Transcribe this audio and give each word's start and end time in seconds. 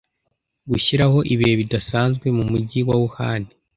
gushyiraho 0.69 1.17
ibihe 1.33 1.53
bidasanzwe 1.61 2.25
mu 2.37 2.43
mujyi 2.51 2.79
wa 2.87 2.95
Wuhan 3.01 3.41